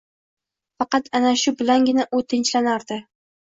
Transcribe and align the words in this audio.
Faqat 0.81 1.11
ana 1.19 1.33
shu 1.41 1.53
bilangina 1.59 2.07
u 2.21 2.23
tinchlanardi. 2.35 2.99